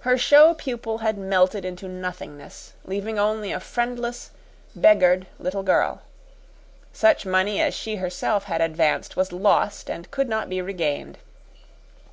[0.00, 4.32] Her show pupil had melted into nothingness, leaving only a friendless,
[4.74, 6.02] beggared little girl.
[6.92, 11.18] Such money as she herself had advanced was lost and could not be regained.